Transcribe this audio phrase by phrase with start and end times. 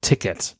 [0.00, 0.56] Ticket.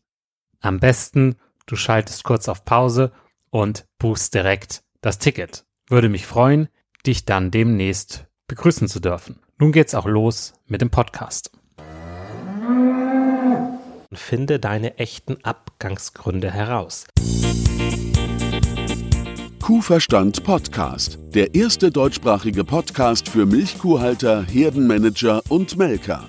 [0.60, 3.12] Am besten, du schaltest kurz auf Pause
[3.50, 5.64] und buchst direkt das Ticket.
[5.88, 6.68] Würde mich freuen,
[7.06, 9.40] dich dann demnächst begrüßen zu dürfen.
[9.58, 11.52] Nun geht's auch los mit dem Podcast.
[14.12, 17.06] Finde deine echten Abgangsgründe heraus.
[19.62, 26.28] Kuhverstand Podcast, der erste deutschsprachige Podcast für Milchkuhhalter, Herdenmanager und Melker.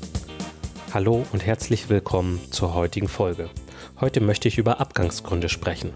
[0.93, 3.49] Hallo und herzlich willkommen zur heutigen Folge.
[4.01, 5.93] Heute möchte ich über Abgangsgründe sprechen.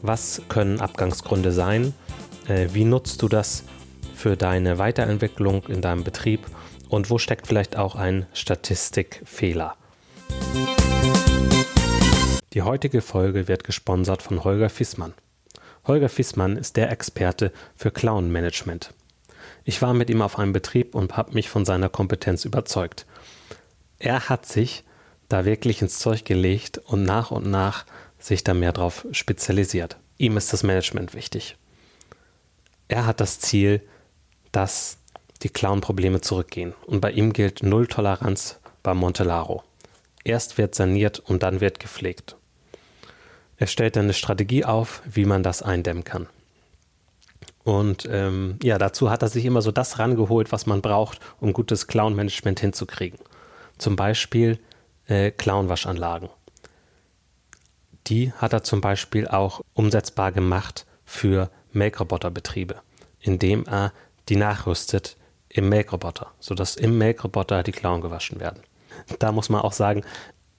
[0.00, 1.92] Was können Abgangsgründe sein?
[2.46, 3.64] Äh, wie nutzt du das
[4.14, 6.46] für deine Weiterentwicklung in deinem Betrieb?
[6.88, 9.74] Und wo steckt vielleicht auch ein Statistikfehler?
[12.52, 15.14] Die heutige Folge wird gesponsert von Holger Fissmann.
[15.84, 18.94] Holger Fissmann ist der Experte für Clown-Management.
[19.64, 23.04] Ich war mit ihm auf einem Betrieb und habe mich von seiner Kompetenz überzeugt
[23.98, 24.84] er hat sich
[25.28, 27.84] da wirklich ins Zeug gelegt und nach und nach
[28.18, 29.96] sich da mehr drauf spezialisiert.
[30.18, 31.56] Ihm ist das Management wichtig.
[32.88, 33.82] Er hat das Ziel,
[34.52, 34.98] dass
[35.42, 36.74] die Clown-Probleme zurückgehen.
[36.86, 39.62] Und bei ihm gilt Null Toleranz beim Montelaro.
[40.24, 42.36] Erst wird saniert und dann wird gepflegt.
[43.58, 46.26] Er stellt dann eine Strategie auf, wie man das eindämmen kann.
[47.64, 51.52] Und ähm, ja, dazu hat er sich immer so das rangeholt, was man braucht, um
[51.52, 53.18] gutes Clown-Management hinzukriegen.
[53.78, 54.58] Zum Beispiel
[55.06, 56.28] äh, Clownwaschanlagen.
[58.06, 62.76] Die hat er zum Beispiel auch umsetzbar gemacht für Melkroboterbetriebe,
[63.20, 63.92] indem er
[64.28, 65.16] die nachrüstet
[65.48, 68.62] im Melkroboter, sodass im Melkroboter die Klauen gewaschen werden.
[69.18, 70.04] Da muss man auch sagen,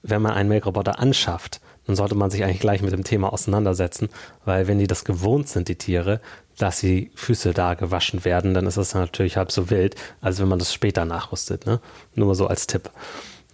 [0.02, 4.10] wenn man einen Melkroboter anschafft, dann sollte man sich eigentlich gleich mit dem Thema auseinandersetzen,
[4.44, 6.20] weil wenn die das gewohnt sind, die Tiere,
[6.58, 10.48] dass die Füße da gewaschen werden, dann ist das natürlich halb so wild, als wenn
[10.48, 11.64] man das später nachrüstet.
[11.64, 11.80] Ne?
[12.14, 12.90] Nur so als Tipp.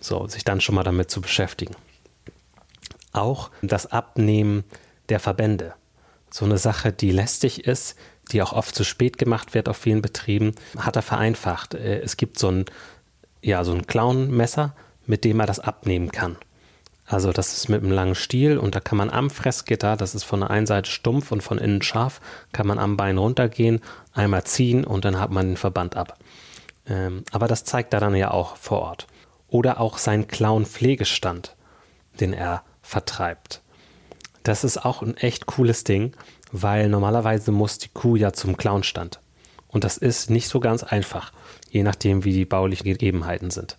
[0.00, 1.76] So, sich dann schon mal damit zu beschäftigen.
[3.12, 4.64] Auch das Abnehmen
[5.10, 5.75] der Verbände.
[6.28, 7.96] so eine Sache, die lästig ist,
[8.32, 11.75] die auch oft zu spät gemacht wird auf vielen Betrieben, hat er vereinfacht.
[11.75, 12.64] Äh, es gibt so ein,
[13.42, 14.75] ja, so ein Clown-Messer,
[15.06, 16.37] mit dem er das abnehmen kann.
[17.06, 20.24] Also das ist mit einem langen Stiel und da kann man am Fressgitter, das ist
[20.24, 22.20] von der einen Seite stumpf und von innen scharf,
[22.52, 23.80] kann man am Bein runtergehen,
[24.14, 26.18] einmal ziehen und dann hat man den Verband ab.
[26.86, 29.06] Ähm, aber das zeigt er dann ja auch vor Ort.
[29.48, 31.54] Oder auch sein Clown-Pflegestand,
[32.20, 33.60] den er vertreibt.
[34.42, 36.12] Das ist auch ein echt cooles Ding,
[36.52, 39.20] weil normalerweise muss die Kuh ja zum Clownstand.
[39.68, 41.32] Und das ist nicht so ganz einfach,
[41.70, 43.76] je nachdem, wie die baulichen Gegebenheiten sind.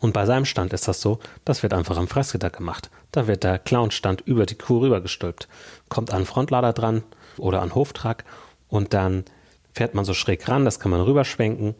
[0.00, 2.90] Und bei seinem Stand ist das so, das wird einfach am Fressgitter gemacht.
[3.10, 5.48] Da wird der Clownstand über die Kuh rübergestülpt,
[5.88, 7.02] kommt an Frontlader dran
[7.36, 8.24] oder an Hoftrag
[8.68, 9.24] und dann
[9.72, 11.74] fährt man so schräg ran, das kann man rüberschwenken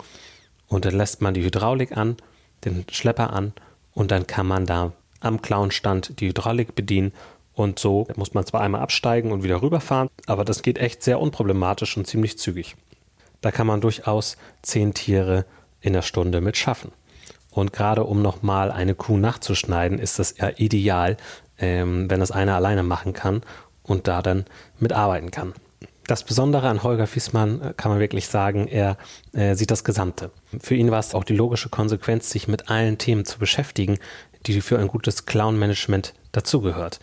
[0.67, 2.17] und dann lässt man die Hydraulik an,
[2.65, 3.53] den Schlepper an
[3.93, 7.13] und dann kann man da am Clownstand die Hydraulik bedienen
[7.55, 11.21] und so muss man zwar einmal absteigen und wieder rüberfahren, aber das geht echt sehr
[11.21, 12.77] unproblematisch und ziemlich zügig.
[13.41, 15.45] Da kann man durchaus zehn Tiere
[15.81, 16.93] in der Stunde mit schaffen.
[17.51, 21.17] Und gerade um nochmal eine Kuh nachzuschneiden, ist das ja ideal,
[21.59, 23.43] ähm, wenn das einer alleine machen kann
[23.83, 24.45] und da dann
[24.79, 25.55] mitarbeiten kann.
[26.07, 28.97] Das Besondere an Holger Fiesmann äh, kann man wirklich sagen, er
[29.33, 30.31] äh, sieht das Gesamte.
[30.59, 33.99] Für ihn war es auch die logische Konsequenz, sich mit allen Themen zu beschäftigen,
[34.47, 37.01] die für ein gutes Clown-Management dazugehört.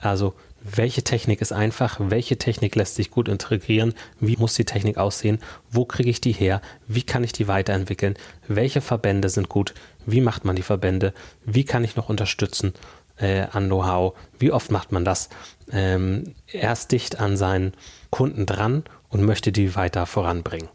[0.00, 4.98] Also welche Technik ist einfach, welche Technik lässt sich gut integrieren, wie muss die Technik
[4.98, 5.38] aussehen,
[5.70, 8.14] wo kriege ich die her, wie kann ich die weiterentwickeln,
[8.48, 9.74] welche Verbände sind gut,
[10.06, 11.12] wie macht man die Verbände,
[11.44, 12.72] wie kann ich noch unterstützen
[13.18, 15.28] äh, an Know-how, wie oft macht man das.
[15.70, 17.72] Ähm, er ist dicht an seinen
[18.10, 20.68] Kunden dran und möchte die weiter voranbringen.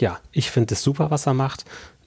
[0.00, 1.64] Ja, ich finde es super, was er macht,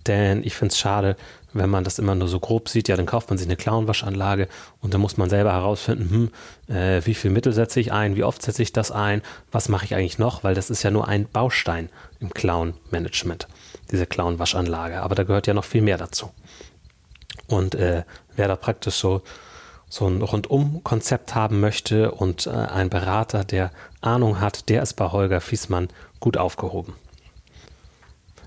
[0.07, 1.15] denn ich finde es schade,
[1.53, 4.47] wenn man das immer nur so grob sieht, ja, dann kauft man sich eine Clownwaschanlage
[4.79, 6.31] und dann muss man selber herausfinden,
[6.67, 9.21] hm, äh, wie viel Mittel setze ich ein, wie oft setze ich das ein,
[9.51, 11.89] was mache ich eigentlich noch, weil das ist ja nur ein Baustein
[12.19, 13.47] im Clown-Management,
[13.91, 15.01] diese Clownwaschanlage.
[15.01, 16.31] Aber da gehört ja noch viel mehr dazu.
[17.47, 18.03] Und äh,
[18.35, 19.21] wer da praktisch so,
[19.89, 25.11] so ein Rundum-Konzept haben möchte und äh, ein Berater, der Ahnung hat, der ist bei
[25.11, 25.89] Holger Fiesmann
[26.21, 26.93] gut aufgehoben.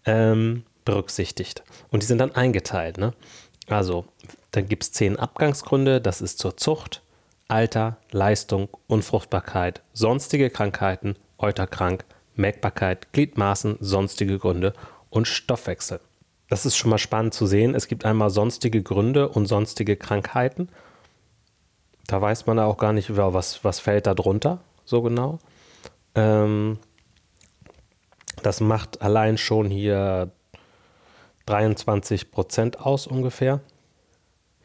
[0.05, 1.63] ähm, berücksichtigt.
[1.91, 2.97] Und die sind dann eingeteilt.
[2.97, 3.13] Ne?
[3.67, 4.05] Also,
[4.49, 6.01] dann gibt es zehn Abgangsgründe.
[6.01, 7.03] Das ist zur Zucht,
[7.47, 12.03] Alter, Leistung, Unfruchtbarkeit, sonstige Krankheiten, Euterkrank,
[12.33, 14.73] Merkbarkeit, Gliedmaßen, sonstige Gründe
[15.11, 15.99] und Stoffwechsel.
[16.49, 17.75] Das ist schon mal spannend zu sehen.
[17.75, 20.69] Es gibt einmal sonstige Gründe und sonstige Krankheiten
[22.07, 25.39] da weiß man auch gar nicht, was, was fällt da drunter so genau.
[26.13, 26.77] Ähm,
[28.41, 30.31] das macht allein schon hier
[31.47, 33.59] 23 Prozent aus ungefähr.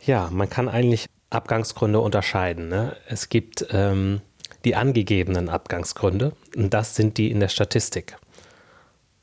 [0.05, 2.69] Ja, man kann eigentlich Abgangsgründe unterscheiden.
[2.69, 2.97] Ne?
[3.07, 4.21] Es gibt ähm,
[4.65, 8.17] die angegebenen Abgangsgründe und das sind die in der Statistik.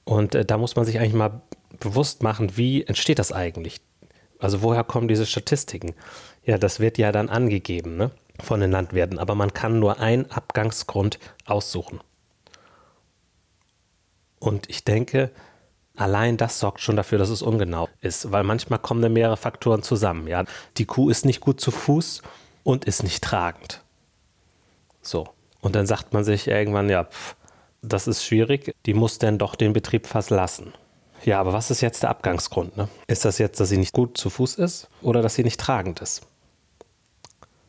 [0.03, 1.41] Und äh, da muss man sich eigentlich mal
[1.79, 3.81] bewusst machen, wie entsteht das eigentlich?
[4.39, 5.93] Also woher kommen diese Statistiken?
[6.47, 10.31] Ja, das wird ja dann angegeben ne, von den Landwirten, aber man kann nur einen
[10.31, 11.99] Abgangsgrund aussuchen.
[14.39, 15.29] Und ich denke,
[15.97, 19.83] allein das sorgt schon dafür, dass es ungenau ist, weil manchmal kommen da mehrere Faktoren
[19.83, 20.27] zusammen.
[20.27, 20.45] Ja,
[20.77, 22.21] die Kuh ist nicht gut zu Fuß
[22.63, 23.83] und ist nicht tragend.
[25.01, 25.27] So.
[25.59, 27.35] Und dann sagt man sich irgendwann, ja, pff,
[27.81, 30.73] das ist schwierig, die muss denn doch den Betrieb verlassen.
[31.25, 32.77] Ja, aber was ist jetzt der Abgangsgrund?
[32.77, 32.87] Ne?
[33.07, 35.99] Ist das jetzt, dass sie nicht gut zu Fuß ist oder dass sie nicht tragend
[35.99, 36.21] ist?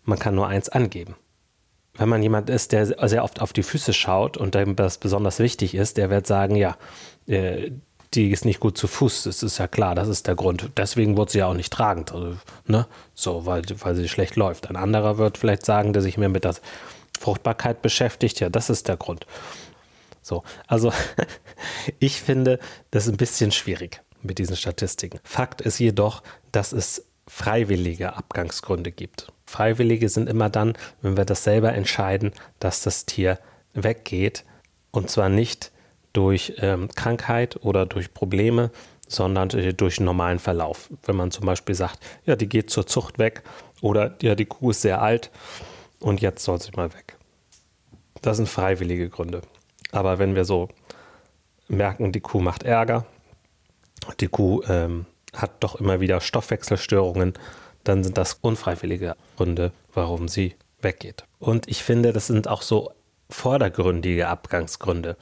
[0.09, 1.17] Man kann nur eins angeben.
[1.95, 5.39] Wenn man jemand ist, der sehr oft auf die Füße schaut und dem das besonders
[5.39, 6.79] wichtig ist, der wird sagen, ja,
[7.27, 7.73] äh,
[8.15, 10.71] die ist nicht gut zu Fuß, das ist ja klar, das ist der Grund.
[10.79, 12.87] Deswegen wird sie ja auch nicht tragend, also, ne?
[13.15, 14.71] So, weil, weil sie schlecht läuft.
[14.71, 16.55] Ein anderer wird vielleicht sagen, der sich mehr mit der
[17.21, 19.27] Fruchtbarkeit beschäftigt, ja, das ist der Grund.
[20.23, 20.91] So, also
[21.99, 22.61] ich finde
[22.93, 25.21] das ein bisschen schwierig mit diesen Statistiken.
[25.23, 29.33] Fakt ist jedoch, dass es freiwillige Abgangsgründe gibt.
[29.47, 33.39] Freiwillige sind immer dann, wenn wir das selber entscheiden, dass das Tier
[33.75, 34.45] weggeht.
[34.91, 35.71] Und zwar nicht
[36.13, 38.71] durch ähm, Krankheit oder durch Probleme,
[39.07, 40.91] sondern durch einen normalen Verlauf.
[41.05, 43.43] Wenn man zum Beispiel sagt, ja, die geht zur Zucht weg
[43.81, 45.31] oder ja, die Kuh ist sehr alt
[46.01, 47.17] und jetzt soll sie mal weg.
[48.21, 49.43] Das sind freiwillige Gründe.
[49.93, 50.69] Aber wenn wir so
[51.69, 53.07] merken, die Kuh macht Ärger,
[54.21, 57.35] die Kuh ähm, hat doch immer wieder Stoffwechselstörungen,
[57.85, 61.25] dann sind das unfreiwillige Gründe, warum sie weggeht.
[61.39, 62.93] Und ich finde, das sind auch so
[63.31, 65.17] vordergründige Abgangsgründe.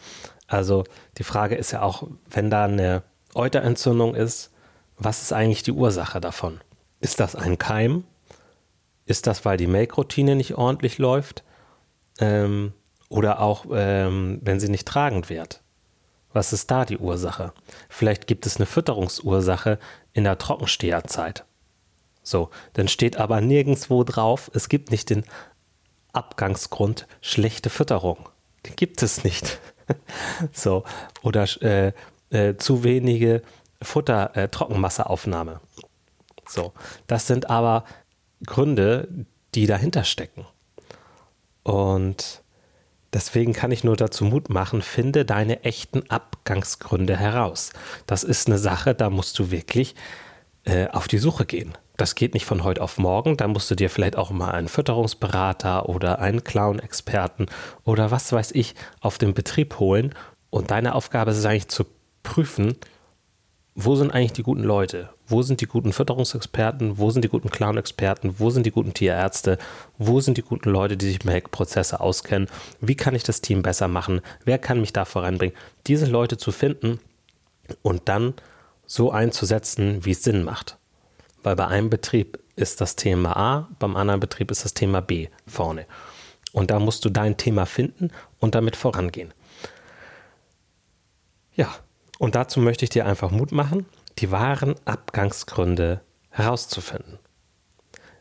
[0.47, 0.85] Also
[1.19, 3.03] die Frage ist ja auch, wenn da eine
[3.35, 4.53] Euterentzündung ist,
[4.99, 6.61] was ist eigentlich die Ursache davon?
[7.01, 8.05] Ist das ein Keim?
[9.05, 11.45] Ist das, weil die Melkroutine nicht ordentlich läuft?
[12.19, 12.73] Ähm,
[13.09, 15.63] oder auch, ähm, wenn sie nicht tragend wird?
[16.37, 17.55] Was ist da die Ursache?
[17.89, 19.79] Vielleicht gibt es eine Fütterungsursache
[20.13, 21.47] in der Trockensteherzeit.
[22.23, 25.25] So, dann steht aber nirgendwo drauf, es gibt nicht den
[26.13, 28.29] Abgangsgrund schlechte Fütterung.
[28.67, 29.59] Den gibt es nicht.
[30.53, 30.85] so,
[31.23, 31.95] oder äh,
[32.29, 33.41] äh, zu wenige
[33.81, 35.63] Futter, äh, Trockenmasseaufnahme.
[36.47, 36.75] So,
[37.07, 37.87] das sind aber
[38.45, 39.09] Gründe,
[39.55, 40.45] die dahinter stecken.
[41.63, 42.43] Und
[43.17, 47.71] deswegen kann ich nur dazu Mut machen, finde deine echten Abgangsgründe heraus.
[48.07, 49.95] Das ist eine Sache, da musst du wirklich
[50.65, 51.73] äh, auf die Suche gehen.
[51.97, 53.39] Das geht nicht von heute auf morgen.
[53.39, 57.47] Da musst du dir vielleicht auch mal einen Fütterungsberater oder einen Clown-Experten
[57.85, 60.15] oder was weiß ich auf den Betrieb holen.
[60.51, 61.87] Und deine Aufgabe ist es eigentlich zu
[62.23, 62.77] prüfen,
[63.79, 65.11] wo sind eigentlich die guten Leute?
[65.27, 66.97] Wo sind die guten Fütterungsexperten?
[66.97, 68.39] Wo sind die guten Clown-Experten?
[68.39, 69.59] Wo sind die guten Tierärzte?
[69.99, 72.49] Wo sind die guten Leute, die sich mit Melkprozesse auskennen?
[72.81, 74.23] Wie kann ich das Team besser machen?
[74.47, 75.55] Wer kann mich da voranbringen?
[75.87, 77.01] Diese Leute zu finden
[77.83, 78.33] und dann
[78.87, 80.79] so einzusetzen, wie es Sinn macht.
[81.43, 85.29] Weil bei einem Betrieb ist das Thema A, beim anderen Betrieb ist das Thema B
[85.47, 85.85] vorne.
[86.55, 89.35] Und da musst du dein Thema finden und damit vorangehen.
[91.55, 91.75] Ja,
[92.19, 93.87] und dazu möchte ich dir einfach Mut machen,
[94.19, 97.19] die wahren Abgangsgründe herauszufinden.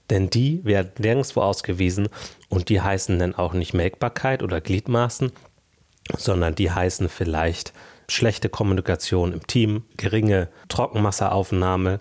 [0.09, 2.09] Denn die werden nirgendwo ausgewiesen
[2.49, 5.31] und die heißen dann auch nicht Melkbarkeit oder Gliedmaßen,
[6.15, 7.73] sondern die heißen vielleicht
[8.07, 11.99] schlechte Kommunikation im Team, geringe Trockenmasseaufnahme,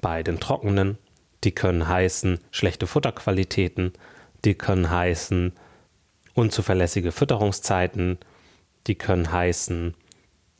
[0.00, 0.98] bei den Trockenen.
[1.44, 3.92] Die können heißen schlechte Futterqualitäten,
[4.44, 5.52] die können heißen
[6.34, 8.18] unzuverlässige Fütterungszeiten,
[8.88, 9.94] die können heißen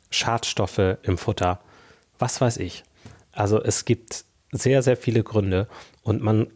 [0.09, 1.59] Schadstoffe im Futter,
[2.19, 2.83] was weiß ich.
[3.31, 5.67] Also es gibt sehr, sehr viele Gründe
[6.03, 6.47] und man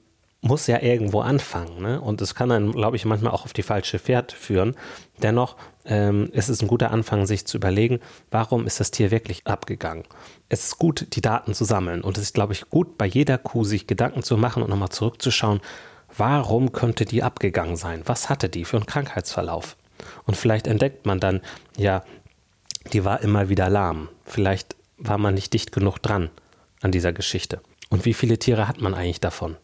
[0.42, 1.82] muss ja irgendwo anfangen.
[1.82, 2.02] Ne?
[2.02, 4.76] Und es kann dann, glaube ich, manchmal auch auf die falsche Pferd führen.
[5.22, 5.56] Dennoch
[5.86, 8.00] ähm, ist es ein guter Anfang, sich zu überlegen,
[8.32, 10.04] warum ist das Tier wirklich abgegangen?
[10.50, 12.02] Es ist gut, die Daten zu sammeln.
[12.02, 14.90] Und es ist, glaube ich, gut, bei jeder Kuh sich Gedanken zu machen und nochmal
[14.90, 15.62] zurückzuschauen,
[16.18, 18.02] warum könnte die abgegangen sein?
[18.06, 19.78] Was hatte die für einen Krankheitsverlauf?
[20.26, 21.42] Und vielleicht entdeckt man dann,
[21.78, 22.04] ja,
[22.94, 24.10] die war immer wieder lahm.
[24.26, 26.30] Vielleicht war man nicht dicht genug dran
[26.82, 27.62] an dieser Geschichte.
[27.90, 29.58] Und wie viele Tiere hat man eigentlich davon?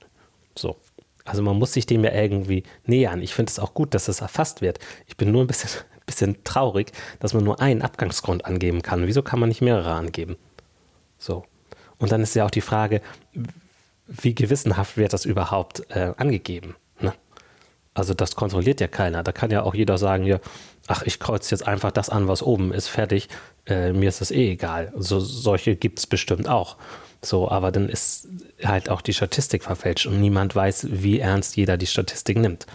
[0.56, 0.78] So.
[1.26, 3.22] Also man muss sich dem ja irgendwie nähern.
[3.22, 4.80] Ich finde es auch gut, dass das erfasst wird.
[5.08, 5.70] Ich bin nur ein bisschen,
[6.06, 9.08] bisschen traurig, dass man nur einen Abgangsgrund angeben kann.
[9.08, 10.38] Wieso kann man nicht mehrere angeben?
[11.18, 11.44] So.
[11.98, 13.02] Und dann ist ja auch die Frage,
[14.08, 16.76] wie gewissenhaft wird das überhaupt äh, angegeben?
[17.98, 19.24] Also das kontrolliert ja keiner.
[19.24, 20.40] Da kann ja auch jeder sagen, ja,
[20.86, 23.28] ach, ich kreuze jetzt einfach das an, was oben ist, fertig.
[23.66, 24.94] Äh, mir ist das eh egal.
[24.96, 26.78] So, solche gibt es bestimmt auch.
[27.24, 28.28] So, aber dann ist
[28.64, 32.68] halt auch die Statistik verfälscht und niemand weiß, wie ernst jeder die Statistik nimmt.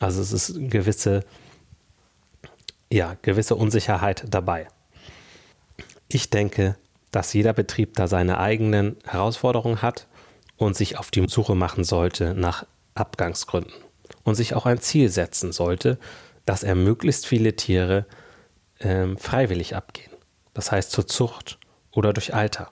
[0.00, 1.20] Also es ist gewisse,
[2.92, 4.66] ja, gewisse Unsicherheit dabei.
[6.08, 6.74] Ich denke,
[7.12, 10.08] dass jeder Betrieb da seine eigenen Herausforderungen hat
[10.56, 12.66] und sich auf die Suche machen sollte nach
[12.96, 13.84] Abgangsgründen
[14.24, 15.98] und sich auch ein Ziel setzen sollte,
[16.46, 18.06] dass er möglichst viele Tiere
[18.80, 20.10] ähm, freiwillig abgehen.
[20.52, 21.58] Das heißt zur Zucht
[21.92, 22.70] oder durch Alter.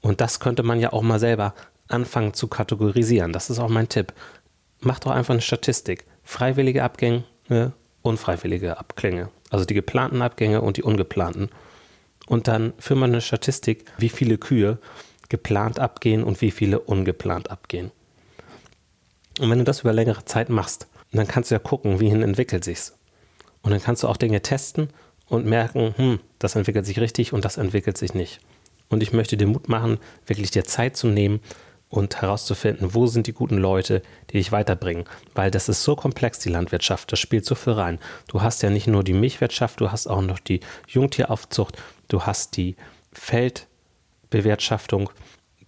[0.00, 1.54] Und das könnte man ja auch mal selber
[1.88, 3.32] anfangen zu kategorisieren.
[3.32, 4.12] Das ist auch mein Tipp.
[4.80, 6.06] Mach doch einfach eine Statistik.
[6.22, 7.24] Freiwillige Abgänge,
[8.02, 9.30] unfreiwillige Abgänge.
[9.50, 11.50] Also die geplanten Abgänge und die ungeplanten.
[12.26, 14.78] Und dann führt man eine Statistik, wie viele Kühe
[15.28, 17.90] geplant abgehen und wie viele ungeplant abgehen.
[19.38, 22.22] Und wenn du das über längere Zeit machst, dann kannst du ja gucken, wie hin
[22.22, 22.96] entwickelt sich's.
[23.62, 24.88] Und dann kannst du auch Dinge testen
[25.26, 28.40] und merken, hm, das entwickelt sich richtig und das entwickelt sich nicht.
[28.88, 31.40] Und ich möchte dir Mut machen, wirklich dir Zeit zu nehmen
[31.90, 35.04] und herauszufinden, wo sind die guten Leute, die dich weiterbringen.
[35.34, 37.98] Weil das ist so komplex, die Landwirtschaft, das spielt so viel rein.
[38.28, 41.76] Du hast ja nicht nur die Milchwirtschaft, du hast auch noch die Jungtieraufzucht,
[42.08, 42.76] du hast die
[43.12, 45.10] Feldbewirtschaftung,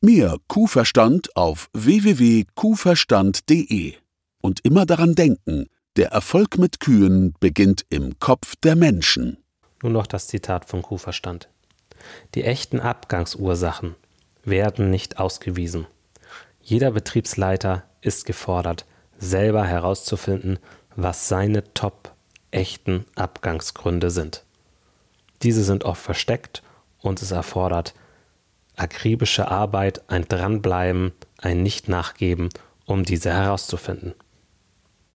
[0.00, 3.94] Mehr Kuhverstand auf www.kuhverstand.de.
[4.40, 9.38] Und immer daran denken, der Erfolg mit Kühen beginnt im Kopf der Menschen.
[9.82, 11.48] Nun noch das Zitat von Kuhverstand.
[12.36, 13.96] Die echten Abgangsursachen
[14.44, 15.88] werden nicht ausgewiesen.
[16.62, 18.86] Jeder Betriebsleiter ist gefordert,
[19.18, 20.60] selber herauszufinden,
[20.94, 22.14] was seine top
[22.52, 24.44] echten Abgangsgründe sind.
[25.42, 26.62] Diese sind oft versteckt
[27.00, 27.94] und es erfordert
[28.78, 32.48] akribische Arbeit, ein Dranbleiben, ein Nicht-Nachgeben,
[32.86, 34.14] um diese herauszufinden.